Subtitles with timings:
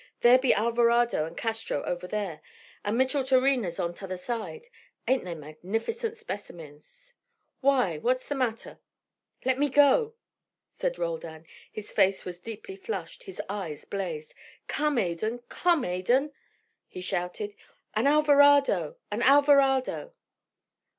[0.21, 2.41] "There be Alvarado and Castro over there,
[2.83, 4.67] and Micheltorena on t' other side.
[5.07, 7.13] Ain't they magnificent specimens?
[7.59, 8.79] Why, what's the matter?"
[9.45, 10.15] "Let me go!"
[10.73, 11.45] said Roldan.
[11.71, 14.33] His face was deeply flushed, his eyes blazed.
[14.65, 15.37] "Come, Adan!
[15.49, 16.31] come, Adan!"
[16.87, 17.53] he shouted.
[17.93, 18.97] "An Alvarado!
[19.11, 20.15] an Alvarado!"